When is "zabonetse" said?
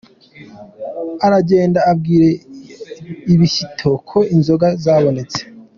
4.83-5.39